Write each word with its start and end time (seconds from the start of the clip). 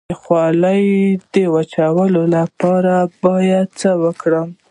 د 0.09 0.11
خولې 0.21 0.83
د 1.33 1.35
وچوالي 1.55 2.23
لپاره 2.35 2.93
باید 3.23 3.67
څه 3.79 3.89
وکړم؟ 4.03 4.49